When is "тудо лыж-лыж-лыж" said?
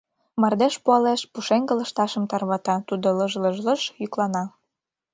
2.87-3.81